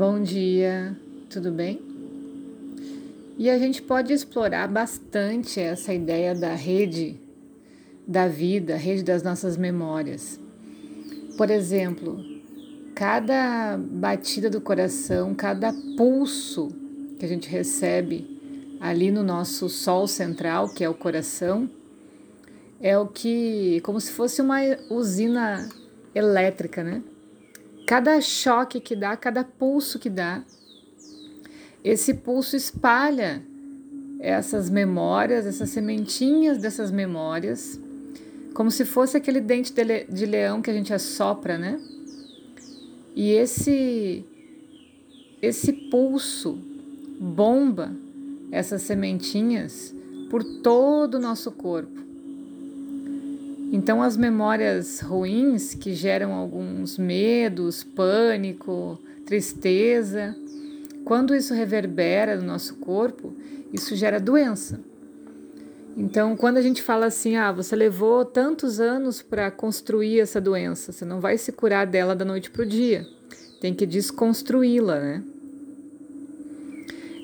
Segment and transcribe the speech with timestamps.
[0.00, 0.96] Bom dia,
[1.28, 1.78] tudo bem?
[3.36, 7.20] E a gente pode explorar bastante essa ideia da rede
[8.06, 10.40] da vida, rede das nossas memórias.
[11.36, 12.18] Por exemplo,
[12.94, 16.70] cada batida do coração, cada pulso
[17.18, 18.40] que a gente recebe
[18.80, 21.68] ali no nosso sol central, que é o coração,
[22.80, 25.68] é o que, como se fosse uma usina
[26.14, 27.02] elétrica, né?
[27.90, 30.44] Cada choque que dá, cada pulso que dá,
[31.82, 33.42] esse pulso espalha
[34.20, 37.80] essas memórias, essas sementinhas dessas memórias,
[38.54, 39.74] como se fosse aquele dente
[40.08, 41.80] de leão que a gente assopra, né?
[43.16, 44.24] E esse
[45.42, 46.60] esse pulso
[47.18, 47.92] bomba
[48.52, 49.92] essas sementinhas
[50.30, 52.09] por todo o nosso corpo.
[53.72, 60.36] Então, as memórias ruins que geram alguns medos, pânico, tristeza,
[61.04, 63.32] quando isso reverbera no nosso corpo,
[63.72, 64.80] isso gera doença.
[65.96, 70.90] Então, quando a gente fala assim, ah, você levou tantos anos para construir essa doença,
[70.90, 73.06] você não vai se curar dela da noite para o dia,
[73.60, 75.22] tem que desconstruí-la, né?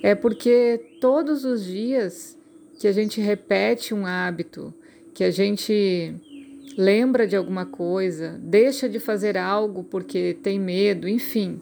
[0.03, 2.39] É porque todos os dias
[2.79, 4.73] que a gente repete um hábito,
[5.15, 6.15] que a gente
[6.77, 11.61] lembra de alguma coisa, deixa de fazer algo porque tem medo, enfim.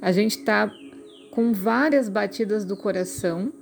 [0.00, 0.70] A gente está
[1.30, 3.52] com várias batidas do coração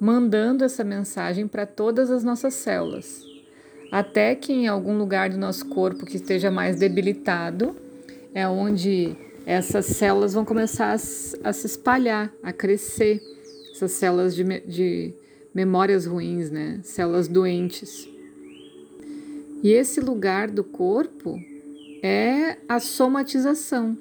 [0.00, 3.24] mandando essa mensagem para todas as nossas células.
[3.90, 7.76] Até que em algum lugar do nosso corpo que esteja mais debilitado,
[8.34, 10.94] é onde essas células vão começar a,
[11.48, 13.22] a se espalhar, a crescer,
[13.72, 15.14] essas células de, de
[15.54, 16.80] memórias ruins, né?
[16.82, 18.08] Células doentes.
[19.64, 21.40] E esse lugar do corpo
[22.02, 23.96] é a somatização.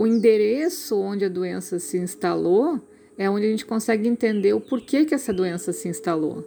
[0.00, 2.80] O endereço onde a doença se instalou
[3.16, 6.44] é onde a gente consegue entender o porquê que essa doença se instalou.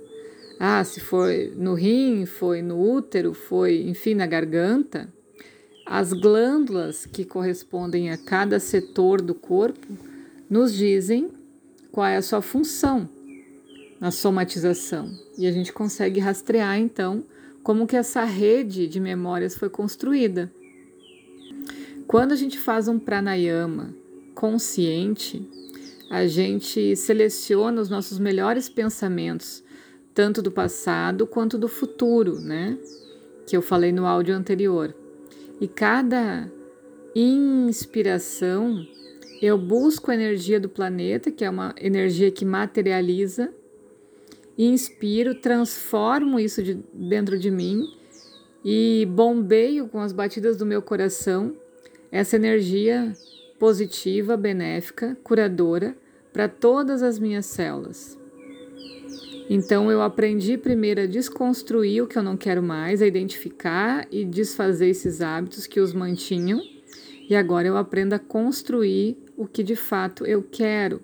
[0.60, 5.08] Ah, se foi no rim, foi no útero, foi, enfim, na garganta.
[5.86, 9.88] As glândulas que correspondem a cada setor do corpo
[10.50, 11.30] nos dizem
[11.94, 13.08] qual é a sua função
[14.02, 15.10] na somatização.
[15.38, 17.24] E a gente consegue rastrear, então,
[17.68, 20.50] como que essa rede de memórias foi construída.
[22.08, 23.94] Quando a gente faz um pranayama
[24.34, 25.46] consciente,
[26.10, 29.62] a gente seleciona os nossos melhores pensamentos,
[30.14, 32.78] tanto do passado quanto do futuro, né?
[33.46, 34.96] Que eu falei no áudio anterior.
[35.60, 36.50] E cada
[37.14, 38.88] inspiração
[39.42, 43.54] eu busco a energia do planeta, que é uma energia que materializa,
[44.66, 47.86] inspiro, transformo isso de dentro de mim
[48.66, 51.56] e bombeio com as batidas do meu coração
[52.12, 53.14] essa energia
[53.60, 55.96] positiva, benéfica, curadora
[56.32, 58.18] para todas as minhas células.
[59.50, 64.26] Então eu aprendi primeiro a desconstruir o que eu não quero mais, a identificar e
[64.26, 66.62] desfazer esses hábitos que os mantinham,
[67.30, 71.02] e agora eu aprendo a construir o que de fato eu quero,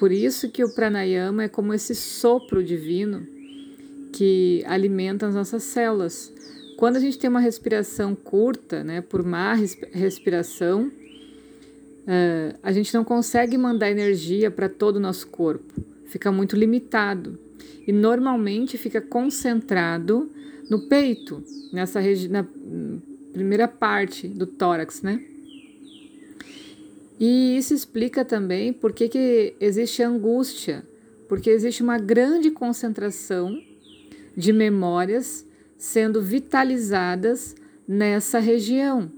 [0.00, 3.26] por isso que o pranayama é como esse sopro divino
[4.14, 6.32] que alimenta as nossas células.
[6.78, 9.54] Quando a gente tem uma respiração curta, né, por má
[9.92, 16.56] respiração, uh, a gente não consegue mandar energia para todo o nosso corpo, fica muito
[16.56, 17.38] limitado
[17.86, 20.30] e normalmente fica concentrado
[20.70, 22.00] no peito, nessa
[22.30, 22.46] na
[23.34, 25.22] primeira parte do tórax, né?
[27.20, 30.82] E isso explica também por que, que existe angústia,
[31.28, 33.60] porque existe uma grande concentração
[34.34, 35.44] de memórias
[35.76, 37.54] sendo vitalizadas
[37.86, 39.12] nessa região.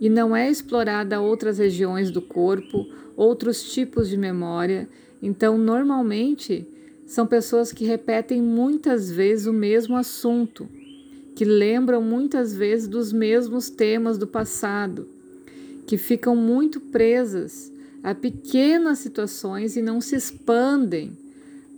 [0.00, 4.88] E não é explorada outras regiões do corpo, outros tipos de memória.
[5.22, 6.66] Então, normalmente,
[7.06, 10.68] são pessoas que repetem muitas vezes o mesmo assunto,
[11.36, 15.06] que lembram muitas vezes dos mesmos temas do passado
[15.88, 21.16] que ficam muito presas a pequenas situações e não se expandem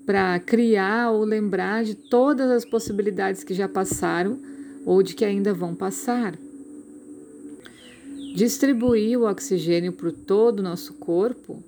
[0.04, 4.40] para criar ou lembrar de todas as possibilidades que já passaram
[4.84, 6.36] ou de que ainda vão passar.
[8.34, 11.62] Distribuir o oxigênio para todo o nosso corpo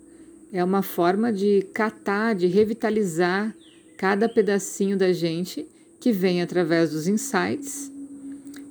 [0.52, 3.54] é uma forma de catar, de revitalizar
[3.96, 5.64] cada pedacinho da gente
[6.00, 7.88] que vem através dos insights,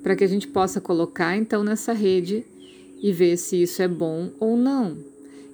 [0.02, 2.44] para que a gente possa colocar então nessa rede
[3.02, 4.96] e ver se isso é bom ou não.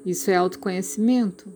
[0.04, 1.50] Isso é autoconhecimento.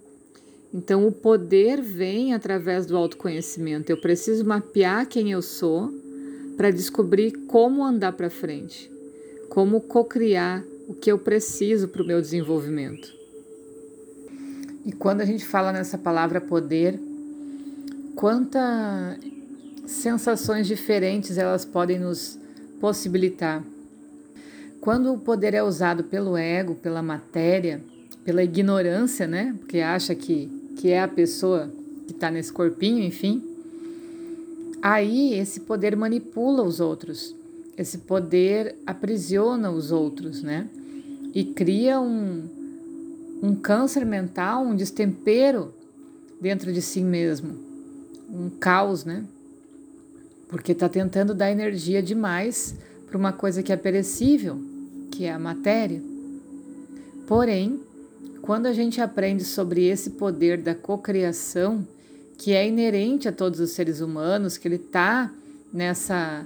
[0.75, 3.93] Então, o poder vem através do autoconhecimento.
[3.93, 5.93] Eu preciso mapear quem eu sou
[6.57, 8.91] para descobrir como andar para frente,
[9.51, 13.13] como co-criar o que eu preciso para o meu desenvolvimento.
[14.85, 16.99] E quando a gente fala nessa palavra poder,
[18.17, 19.19] quantas
[19.87, 22.39] sensações diferentes elas podem nos
[22.81, 23.63] possibilitar.
[24.83, 27.81] Quando o poder é usado pelo ego, pela matéria,
[28.25, 29.55] pela ignorância, né?
[29.61, 31.71] Porque acha que, que é a pessoa
[32.05, 33.41] que está nesse corpinho, enfim.
[34.83, 37.33] Aí esse poder manipula os outros,
[37.79, 40.67] esse poder aprisiona os outros, né?
[41.33, 42.43] E cria um,
[43.41, 45.73] um câncer mental, um destempero
[46.41, 47.55] dentro de si mesmo,
[48.29, 49.23] um caos, né?
[50.49, 52.75] Porque está tentando dar energia demais
[53.07, 54.72] para uma coisa que é perecível,
[55.13, 56.03] que é a matéria.
[57.29, 57.79] Porém,
[58.41, 61.87] quando a gente aprende sobre esse poder da cocriação,
[62.39, 65.31] que é inerente a todos os seres humanos, que ele está
[65.73, 66.45] nessa,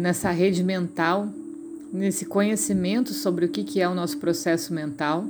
[0.00, 1.28] nessa rede mental,
[1.92, 5.24] nesse conhecimento sobre o que é o nosso processo mental,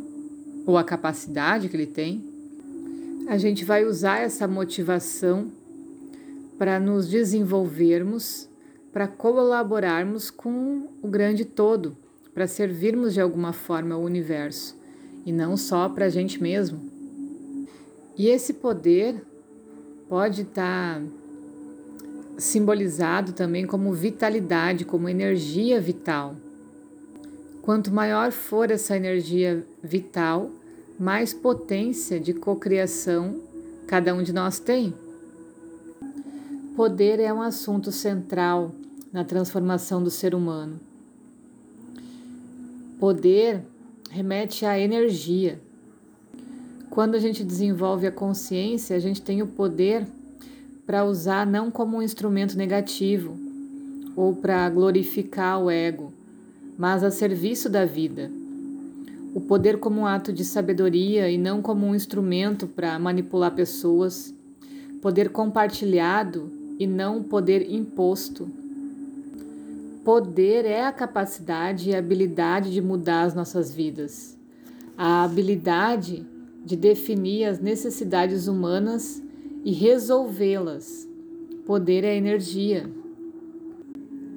[0.67, 2.25] ou a capacidade que ele tem,
[3.29, 5.53] a gente vai usar essa motivação
[6.59, 8.49] para nos desenvolvermos,
[8.93, 11.97] para colaborarmos com o grande todo,
[12.41, 14.75] para servirmos de alguma forma ao universo
[15.27, 16.81] e não só para a gente mesmo.
[18.17, 19.23] E esse poder
[20.09, 21.03] pode estar tá
[22.39, 26.35] simbolizado também como vitalidade, como energia vital.
[27.61, 30.51] Quanto maior for essa energia vital,
[30.99, 33.39] mais potência de cocriação
[33.87, 34.95] cada um de nós tem.
[36.75, 38.75] Poder é um assunto central
[39.13, 40.89] na transformação do ser humano.
[43.01, 43.63] Poder
[44.11, 45.59] remete à energia.
[46.91, 50.07] Quando a gente desenvolve a consciência, a gente tem o poder
[50.85, 53.39] para usar não como um instrumento negativo
[54.15, 56.13] ou para glorificar o ego,
[56.77, 58.31] mas a serviço da vida.
[59.35, 64.35] O poder como um ato de sabedoria e não como um instrumento para manipular pessoas.
[65.01, 68.51] Poder compartilhado e não poder imposto.
[70.05, 74.39] Poder é a capacidade e habilidade de mudar as nossas vidas.
[74.97, 76.27] A habilidade
[76.65, 79.23] de definir as necessidades humanas
[79.63, 81.07] e resolvê-las.
[81.67, 82.91] Poder é energia.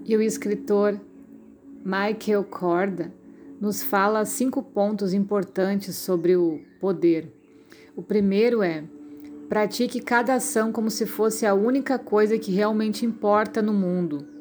[0.05, 0.99] E o escritor
[1.85, 3.13] Michael Corda
[3.59, 7.31] nos fala cinco pontos importantes sobre o poder.
[7.95, 8.83] O primeiro é:
[9.47, 14.32] pratique cada ação como se fosse a única coisa que realmente importa no mundo.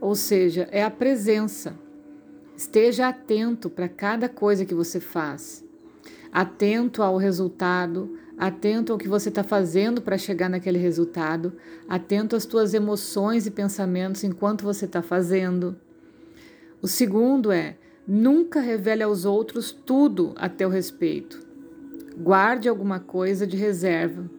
[0.00, 1.74] Ou seja, é a presença.
[2.56, 5.64] Esteja atento para cada coisa que você faz.
[6.32, 11.54] Atento ao resultado, atento ao que você está fazendo para chegar naquele resultado,
[11.88, 15.76] atento às tuas emoções e pensamentos enquanto você está fazendo.
[16.80, 21.46] O segundo é nunca revele aos outros tudo a teu respeito.
[22.16, 24.30] Guarde alguma coisa de reserva,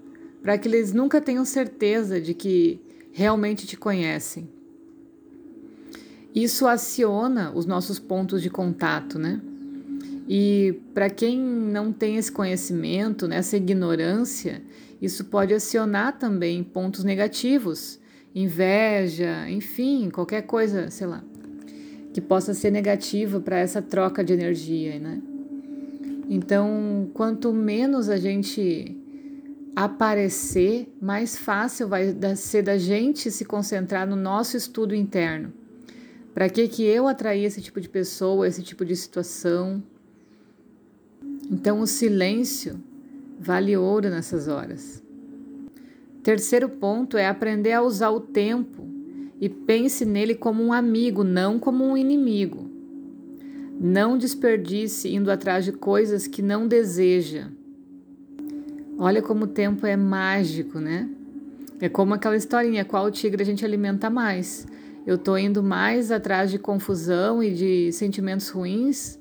[0.42, 2.82] para que eles nunca tenham certeza de que
[3.12, 4.59] realmente te conhecem.
[6.34, 9.42] Isso aciona os nossos pontos de contato, né?
[10.28, 14.62] E para quem não tem esse conhecimento, né, essa ignorância,
[15.02, 18.00] isso pode acionar também pontos negativos,
[18.36, 21.24] inveja, enfim, qualquer coisa, sei lá,
[22.14, 25.20] que possa ser negativa para essa troca de energia, né?
[26.30, 28.96] Então, quanto menos a gente
[29.76, 35.52] aparecer, mais fácil vai ser da gente se concentrar no nosso estudo interno
[36.40, 39.84] para que que eu atraí esse tipo de pessoa, esse tipo de situação?
[41.52, 42.82] Então o silêncio
[43.38, 45.04] vale ouro nessas horas.
[46.24, 48.88] Terceiro ponto é aprender a usar o tempo
[49.42, 52.72] e pense nele como um amigo, não como um inimigo.
[53.78, 57.50] Não desperdice indo atrás de coisas que não deseja.
[58.98, 61.10] Olha como o tempo é mágico, né?
[61.82, 64.66] É como aquela historinha, qual tigre a gente alimenta mais?
[65.10, 69.18] Eu estou indo mais atrás de confusão e de sentimentos ruins,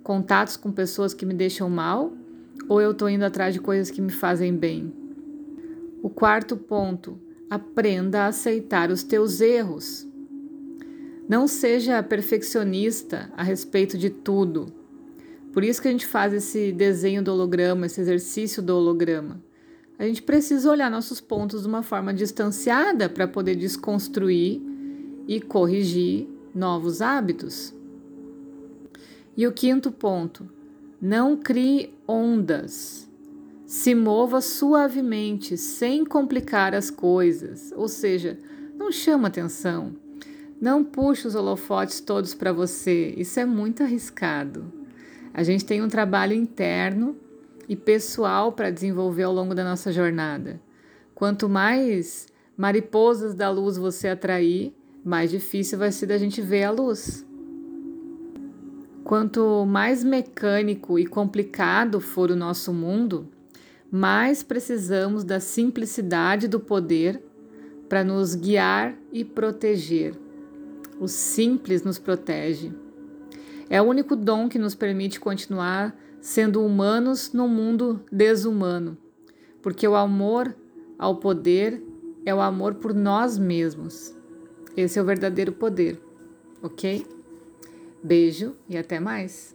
[0.00, 2.12] contatos com pessoas que me deixam mal,
[2.68, 4.94] ou eu estou indo atrás de coisas que me fazem bem?
[6.00, 7.18] O quarto ponto:
[7.50, 10.06] aprenda a aceitar os teus erros.
[11.28, 14.72] Não seja perfeccionista a respeito de tudo.
[15.52, 19.42] Por isso que a gente faz esse desenho do holograma, esse exercício do holograma.
[19.98, 24.70] A gente precisa olhar nossos pontos de uma forma distanciada para poder desconstruir
[25.26, 27.74] e corrigir novos hábitos.
[29.36, 30.48] E o quinto ponto:
[31.00, 33.08] não crie ondas.
[33.66, 37.72] Se mova suavemente, sem complicar as coisas.
[37.74, 38.38] Ou seja,
[38.76, 39.94] não chama atenção.
[40.60, 43.14] Não puxe os holofotes todos para você.
[43.16, 44.70] Isso é muito arriscado.
[45.32, 47.16] A gente tem um trabalho interno
[47.68, 50.60] e pessoal para desenvolver ao longo da nossa jornada.
[51.14, 52.26] Quanto mais
[52.56, 57.26] mariposas da luz você atrair, mais difícil vai ser da gente ver a luz.
[59.02, 63.28] Quanto mais mecânico e complicado for o nosso mundo,
[63.90, 67.22] mais precisamos da simplicidade do poder
[67.88, 70.14] para nos guiar e proteger.
[71.00, 72.72] O simples nos protege.
[73.68, 78.96] É o único dom que nos permite continuar sendo humanos num mundo desumano,
[79.60, 80.54] porque o amor
[80.98, 81.82] ao poder
[82.24, 84.16] é o amor por nós mesmos.
[84.76, 86.00] Esse é o verdadeiro poder,
[86.62, 87.06] ok?
[88.02, 89.54] Beijo e até mais!